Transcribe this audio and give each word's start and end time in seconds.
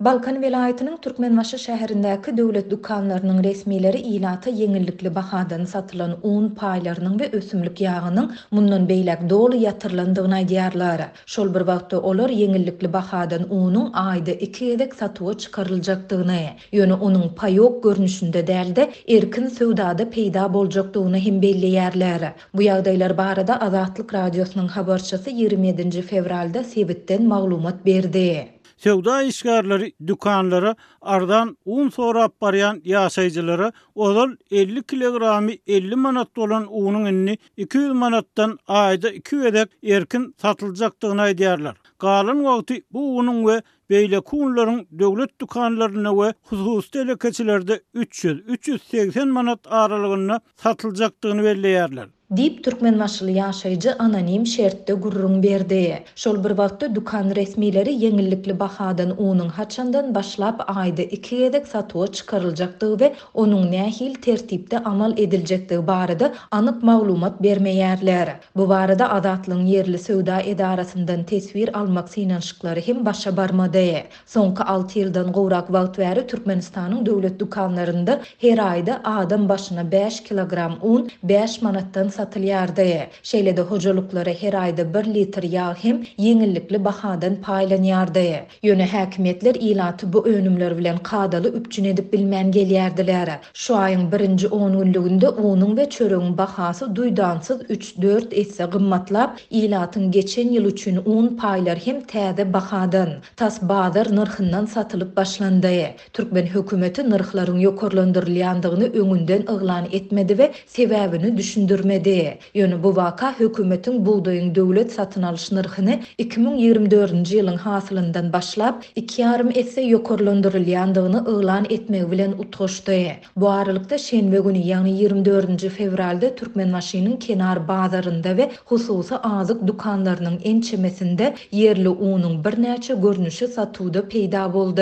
Balkan 0.00 0.42
vilayetinin 0.42 0.96
Türkmenbaşı 0.96 1.58
şehrindeki 1.58 2.36
devlet 2.36 2.70
dukanlarının 2.70 3.44
resmileri 3.44 3.98
ilata 3.98 4.50
yenillikli 4.50 5.14
bahadan 5.14 5.64
satılan 5.64 6.16
un 6.22 6.50
paylarının 6.50 7.20
ve 7.20 7.30
ösümlük 7.32 7.80
yağının 7.80 8.34
bundan 8.52 8.88
beylek 8.88 9.30
dolu 9.30 9.56
yatırlandığına 9.56 10.48
diyarlara. 10.48 11.08
Şol 11.26 11.54
bir 11.54 11.60
vaxtı 11.60 12.00
olur 12.02 12.28
yenillikli 12.28 12.92
bahadan 12.92 13.46
unun 13.54 13.92
ayda 13.92 14.30
iki 14.30 14.70
edek 14.72 14.94
satuğa 14.94 15.38
çıkarılacaktığına 15.38 16.36
Yönü 16.72 16.92
onun 16.92 17.28
payok 17.28 17.84
görünüşünde 17.84 18.46
derde 18.46 18.90
erkin 19.08 19.46
sövdada 19.46 20.10
peyda 20.10 20.54
bolcaktuğuna 20.54 21.16
hem 21.18 21.42
belli 21.42 21.66
yerlere. 21.66 22.32
Bu 22.54 22.62
yağdaylar 22.62 23.18
barada 23.18 23.60
Azatlık 23.60 24.14
Radyosu'nun 24.14 24.68
haberçası 24.68 25.30
27. 25.30 26.02
fevralda 26.02 26.64
Sevit'ten 26.64 27.22
mağlumat 27.22 27.86
berdi. 27.86 28.48
Sevda 28.78 29.22
işgarları 29.22 29.90
dükkanlara 30.06 30.76
ardan 31.00 31.56
un 31.64 31.88
sonra 31.88 32.28
barayan 32.40 32.82
yaşayıcılara 32.84 33.72
odan 33.94 34.38
50 34.50 34.82
kilogrami 34.82 35.58
50 35.66 35.96
manat 35.96 36.36
dolan 36.36 36.66
unun 36.70 37.04
enini 37.04 37.38
200 37.56 37.92
manattan 37.92 38.58
ayda 38.68 39.10
2 39.10 39.36
edek 39.36 39.68
erkin 39.84 40.34
satılacaktığına 40.42 41.28
ediyarlar. 41.28 41.76
Kalın 41.98 42.44
vakti 42.44 42.84
bu 42.92 43.16
unun 43.18 43.46
ve 43.46 43.62
Beyle 43.90 44.20
kunların 44.20 44.86
devlet 44.90 45.40
dükkanlarına 45.40 46.22
ve 46.26 46.34
hususi 46.42 46.90
telekeçilerde 46.90 47.82
300-380 47.96 49.26
manat 49.30 49.60
aralığına 49.70 50.40
satılacaktığını 50.56 51.44
belli 51.44 51.66
yerler. 51.66 52.08
Dip 52.36 52.60
Türkmen 52.64 52.96
maşyly 53.00 53.38
ýaşaýjy 53.40 53.92
anonim 54.04 54.42
şertde 54.46 54.92
gurrun 55.04 55.42
berdi. 55.42 55.96
Şol 56.16 56.44
bir 56.44 56.50
wagtda 56.60 56.88
dükan 56.96 57.30
resmileri 57.36 57.90
ýeňillikli 58.00 58.56
bahadan 58.62 59.10
onuň 59.26 59.48
haçandan 59.58 60.10
başlap 60.14 60.60
aýda 60.72 61.02
2 61.18 61.38
edek 61.44 61.68
satowa 61.70 62.06
çıkarılacaktı 62.12 62.86
we 62.98 63.14
onuň 63.34 63.64
nähil 63.70 64.18
tertipde 64.26 64.78
amal 64.92 65.12
ediljekdigi 65.24 65.86
barada 65.86 66.34
anyk 66.50 66.82
maglumat 66.82 67.40
bermeýärler. 67.46 68.28
Bu 68.56 68.68
barada 68.74 69.04
adatlyň 69.12 69.64
yerli 69.66 69.98
söwda 69.98 70.40
edarasyndan 70.40 71.24
tesvir 71.24 71.80
almak 71.80 72.08
synanşyklary 72.16 72.82
hem 72.86 73.06
başa 73.06 73.36
barmady. 73.36 73.94
Soňky 74.36 74.62
6 74.64 74.98
ýyldan 75.00 75.32
gowrak 75.32 75.66
wagt 75.72 75.96
wäri 76.02 76.26
Türkmenistanyň 76.34 77.06
döwlet 77.06 77.40
dükanlarynda 77.40 78.20
her 78.46 78.58
aýda 78.68 79.00
adam 79.14 79.48
başyna 79.48 79.90
5 79.92 80.20
kilogram 80.22 80.72
un 80.82 81.08
5 81.34 81.62
manatdan 81.62 82.10
satılýardy. 82.18 82.82
E. 82.98 83.08
Şeýle 83.30 83.56
de 83.56 83.60
hocaluklara 83.72 84.30
her 84.42 84.54
aýda 84.64 84.84
1 84.96 85.12
litr 85.14 85.42
ýağ 85.48 85.66
hem 85.82 85.96
ýeňillikli 86.28 86.80
bahadan 86.86 87.34
paýlanýardy. 87.46 88.24
E. 88.38 88.40
Ýöne 88.68 88.86
häkimetler 88.94 89.54
ilaty 89.70 90.06
bu 90.12 90.24
önümler 90.28 90.78
bilen 90.78 90.98
kadaly 91.10 91.48
üpçün 91.60 91.84
edip 91.92 92.12
bilmän 92.12 92.50
gelýärdiler. 92.58 93.28
Şu 93.54 93.74
aýyň 93.84 94.04
1-nji 94.16 94.48
10 94.48 94.78
günlüginde 94.78 95.28
onuň 95.28 95.72
we 95.78 95.84
çöregiň 95.96 96.36
bahasy 96.38 96.84
duýdansyz 96.98 97.58
3-4 97.76 98.34
etse 98.34 98.64
gymmatlap 98.72 99.30
ýylatyň 99.60 100.10
geçen 100.18 100.48
ýyl 100.56 100.64
üçin 100.72 100.96
10 101.04 101.32
paýlar 101.44 101.78
hem 101.86 102.00
täde 102.14 102.48
bahadan 102.54 103.10
tas 103.36 103.62
baýdyr 103.70 104.06
nyrhyndan 104.20 104.66
satylyp 104.74 105.16
başlandy. 105.16 105.66
E. 105.78 105.94
Türkmen 106.12 106.46
hökümeti 106.54 107.02
nyrhlaryň 107.10 107.58
ýokurlandyrylýandygyny 107.66 108.86
öňünden 109.02 109.42
ýglan 109.56 109.84
etmedi 109.92 110.34
we 110.38 110.46
sebäbini 110.76 111.36
düşündürmedi. 111.36 112.07
edildi. 112.08 112.38
Yönü 112.54 112.82
bu 112.82 112.96
vaka 112.96 113.40
hökümetin 113.40 114.06
buğdayın 114.06 114.54
dövlet 114.54 114.92
satın 114.92 115.22
alış 115.22 115.52
nırhını 115.52 116.00
2024 116.18 117.32
yılın 117.32 117.56
hasılından 117.56 118.32
başlap 118.32 118.84
iki 118.96 119.22
yarım 119.22 119.50
esse 119.54 119.80
yokorlandırılyandığını 119.80 121.18
ıglan 121.38 121.64
etmeyi 121.70 122.10
bilen 122.10 122.32
utoştu. 122.32 122.88
Bu 123.36 123.50
aralıkta 123.50 123.98
şen 123.98 124.32
ve 124.32 124.38
günü 124.40 124.58
yani 124.58 125.02
24-cü 125.02 125.68
fevralde 125.68 126.36
Türkmen 126.36 126.68
maşinin 126.70 127.16
kenar 127.16 127.68
bazarında 127.68 128.36
ve 128.36 128.50
hususa 128.64 129.16
azık 129.24 129.66
dukanlarının 129.66 130.40
ençemesinde 130.44 131.34
yerli 131.52 131.88
unun 131.88 132.44
bir 132.44 132.62
neçe 132.62 132.94
görünüşü 132.94 133.48
satuda 133.48 134.08
peyda 134.08 134.54
boldu. 134.54 134.80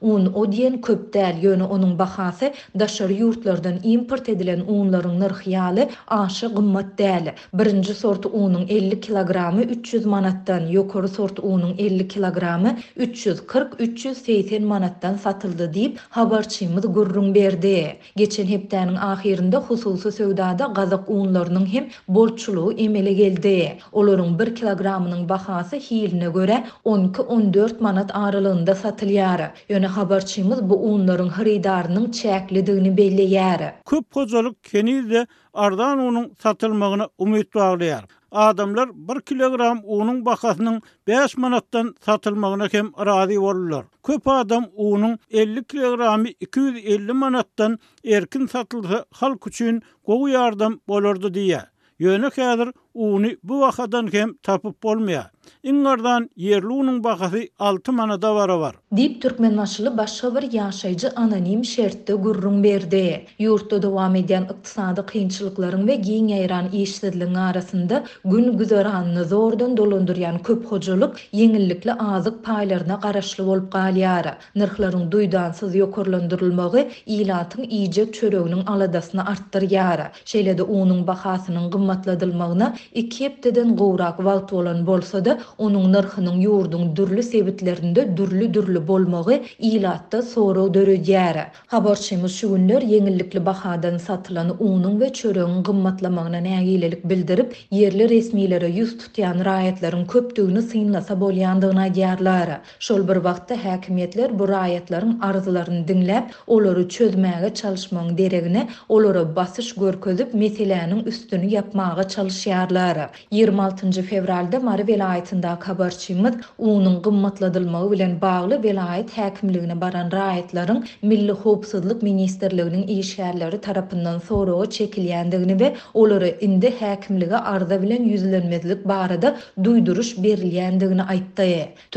Un 0.00 0.26
o 0.34 0.52
diyen 0.52 0.80
köptel 0.80 1.36
yönü 1.42 1.62
onun 1.62 1.98
bahası 1.98 2.52
daşarı 2.78 3.12
yurtlardan 3.12 3.74
import 3.82 4.28
edilen 4.28 4.60
unların 4.68 5.20
nırhiyali 5.20 5.88
aşı 6.08 6.56
kımmat 6.66 6.98
dəli. 6.98 7.32
Birinci 7.54 7.94
sort 7.94 8.26
uğunun 8.26 8.66
50 8.68 9.00
kilogramı 9.00 9.62
300 9.62 10.06
manattan, 10.06 10.60
yokoru 10.66 11.08
sort 11.08 11.38
uğunun 11.38 11.74
50 11.78 12.08
kilogramı 12.08 12.76
340-380 13.00 14.60
manattan 14.64 15.14
satıldı 15.16 15.74
deyip 15.74 15.98
habarçimiz 16.08 16.84
gurrun 16.92 17.34
berdi. 17.34 17.96
Geçen 18.16 18.46
heptanın 18.46 18.96
ahirinde 18.96 19.56
husulsu 19.56 20.12
söwdada 20.12 20.66
Gazak 20.76 21.10
uğunlarının 21.10 21.66
hem 21.66 21.88
borçuluğu 22.08 22.72
emele 22.72 23.12
geldi. 23.12 23.72
Olorun 23.92 24.38
1 24.38 24.54
kilogramının 24.54 25.28
bahası 25.28 25.76
hiline 25.76 26.28
göre 26.30 26.64
12-14 26.84 27.82
manat 27.82 28.16
ağrılığında 28.16 28.74
satılyarı. 28.74 29.50
Yöne 29.68 29.86
habarçimiz 29.86 30.58
bu 30.70 30.74
uğunların 30.76 31.28
hiridarının 31.28 32.10
çeklidini 32.10 32.96
belli 32.96 33.22
yarı. 33.22 33.72
Kup 33.84 34.14
kozoluk 34.14 34.64
kenildi 34.64 35.24
ardan 35.56 35.98
onun 35.98 36.32
satılmagyna 36.42 37.08
umyt 37.18 37.54
baglaýar. 37.54 38.04
Adamlar 38.30 38.90
1 38.94 39.20
kilogram 39.20 39.80
unun 39.84 40.18
bahasynyň 40.26 40.80
5 41.06 41.36
manatdan 41.44 41.94
satylmagyna 42.08 42.68
kem 42.74 42.86
razy 43.10 43.36
bolýarlar. 43.44 43.84
Köp 44.08 44.28
adam 44.28 44.64
unun 44.76 45.18
50 45.32 45.64
kilogramy 45.64 46.28
250 46.40 47.12
manatdan 47.24 47.78
erkin 48.04 48.46
satylsa 48.46 49.04
halk 49.20 49.46
üçin 49.46 49.82
gowy 50.06 50.32
ýardam 50.36 50.80
bolardy 50.88 51.32
diýe. 51.38 51.62
Yönü 51.98 52.28
kädir 52.30 52.72
uni 52.96 53.36
bu 53.44 53.60
vaqadan 53.60 54.12
hem 54.12 54.34
tapıp 54.42 54.82
bolmaya. 54.82 55.30
Ingardan 55.62 56.30
yerli 56.36 56.66
unun 56.72 57.04
baqasy 57.04 57.42
6 57.58 57.92
manada 57.92 58.22
davara 58.22 58.60
var. 58.60 58.74
Dip 58.96 59.22
türkmen 59.22 59.54
maşyly 59.60 59.90
başga 59.98 60.34
bir 60.34 60.42
ýaşaýjy 60.58 61.12
anonim 61.14 61.64
şertde 61.64 62.12
gurrun 62.14 62.58
berdi. 62.64 63.02
Yurtta 63.46 63.78
dowam 63.82 64.14
edýän 64.22 64.44
ykdysady 64.52 65.00
kynçylyklaryň 65.12 65.82
we 65.90 65.96
giň 66.08 66.26
ýaýran 66.38 66.66
işlediliň 66.82 67.34
arasynda 67.44 68.00
gün 68.24 68.50
güzeranyny 68.62 69.24
zordan 69.32 69.76
dolundyrýan 69.76 70.40
köp 70.48 70.62
yenillikli 70.66 71.24
ýeňillikli 71.40 71.92
azyk 72.14 72.34
paýlaryna 72.48 72.98
garaşly 73.06 73.46
bolup 73.50 73.72
galyary. 73.72 74.30
Nirhlaryň 74.56 75.04
duýdansyz 75.16 75.70
ýokurlandyrylmagy 75.82 76.80
ýylatyň 77.16 77.62
ýyjy 77.78 78.06
çörewiniň 78.18 78.62
aladasyny 78.74 79.22
yara. 79.70 80.10
Şeýle-de 80.24 80.62
onuň 80.62 81.06
bahasynyň 81.06 81.70
gymmatladylmagyna 81.76 82.74
2 82.94 83.20
hepteden 83.24 83.76
gowrak 83.76 84.18
wagt 84.22 84.50
bolan 84.52 84.84
bolsa-da, 84.86 85.38
onuň 85.58 85.90
narhynyň 85.92 86.86
dürli 86.96 87.22
sebitlerinde 87.22 88.16
dürli 88.16 88.54
dürli 88.54 88.86
bolmagy 88.88 89.40
ilatda 89.58 90.22
soro 90.22 90.74
döredýär. 90.74 91.40
Habarçymyz 91.66 92.34
şu 92.36 92.48
günler 92.54 92.82
ýeňillikli 92.82 93.44
bahadan 93.46 93.98
satylan 93.98 94.52
unyň 94.58 94.98
we 95.00 95.08
çöreňiň 95.20 95.62
gymmatlamagyna 95.70 96.38
näýilelik 96.46 97.04
bildirip, 97.12 97.56
yerli 97.70 98.04
resmiýlere 98.12 98.68
ýüz 98.72 98.94
tutýan 99.02 99.42
raýatlaryň 99.50 100.06
köpdügini 100.14 100.62
synlasa 100.62 101.14
bolýandygyna 101.24 101.86
ýerler. 101.96 102.48
Şol 102.78 103.06
bir 103.08 103.18
wagtda 103.26 103.54
häkimetler 103.64 104.38
bu 104.38 104.44
raýatlaryň 104.52 105.16
arzularyny 105.22 105.82
diňläp, 105.92 106.24
olary 106.46 106.88
çözmäge 106.88 107.54
çalyşmagy 107.54 108.16
deregine, 108.22 108.68
olary 108.88 109.36
basyş 109.36 109.74
görkezip, 109.74 110.34
meselelärin 110.34 111.04
üstünü 111.04 111.46
ýapmaga 111.56 112.04
çalyşýarlar. 112.16 112.75
Ýygnaşyklary 112.76 113.32
26-njy 113.36 114.02
fevralda 114.08 114.58
Mary 114.64 114.82
welaýatynda 114.88 115.50
habarçymyz 115.66 116.34
uňun 116.70 116.96
gymmatladylmagy 117.06 117.86
bilen 117.92 118.10
bagly 118.24 118.58
welaýat 118.66 119.14
häkimligine 119.20 119.76
baran 119.84 120.10
raýatlaryň 120.16 120.82
Milli 121.12 121.36
howpsuzlyk 121.44 122.02
ministrliginiň 122.08 122.84
işgärleri 122.96 123.60
tarapyndan 123.68 124.18
sorawa 124.28 124.66
çekilýändigini 124.78 125.56
we 125.62 125.70
olary 126.02 126.30
indi 126.48 126.74
häkimlige 126.82 127.40
arda 127.54 127.80
bilen 127.86 128.04
ýüzlenmedilik 128.10 128.84
barada 128.92 129.32
duýduruş 129.70 130.12
berilýändigini 130.26 131.08
aýtdy. 131.16 131.48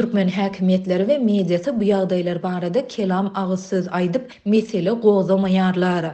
Türkmen 0.01 0.29
häkimetleri 0.39 1.09
we 1.11 1.19
mediýa 1.31 1.75
bu 1.81 1.89
ýagdaýlar 1.91 2.41
barada 2.47 2.87
kelam 2.97 3.31
agysyz 3.43 3.91
aýdyp 4.01 4.31
mesele 4.55 4.89
gozamaýarlar. 5.09 6.13